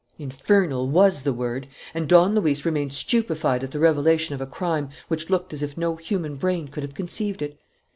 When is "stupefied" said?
2.91-3.63